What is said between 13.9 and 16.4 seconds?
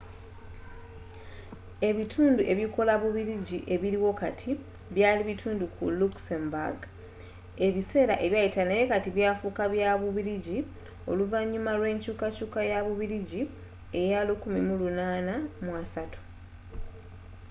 eya 1830